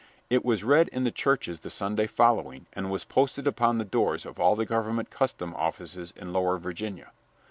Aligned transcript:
It 0.31 0.43
was 0.43 0.63
read 0.63 0.87
in 0.87 1.03
the 1.03 1.11
churches 1.11 1.59
the 1.59 1.69
Sunday 1.69 2.07
following 2.07 2.65
and 2.73 2.89
was 2.89 3.03
posted 3.05 3.45
upon 3.45 3.77
the 3.77 3.85
doors 3.85 4.25
of 4.25 4.39
all 4.39 4.55
the 4.55 4.65
government 4.65 5.11
custom 5.11 5.53
offices 5.53 6.11
in 6.17 6.33
lower 6.33 6.57
Virginia. 6.57 7.11